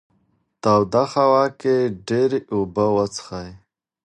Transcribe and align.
توده 0.63 1.03
هوا 1.13 1.43
کې 1.59 1.75
ډېرې 2.07 2.39
اوبه 2.53 2.85
وڅښئ. 2.95 3.49